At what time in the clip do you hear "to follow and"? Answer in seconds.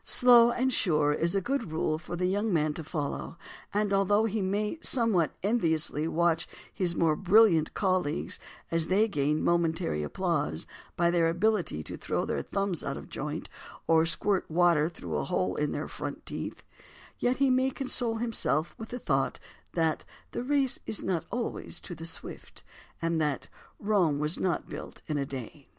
2.73-3.93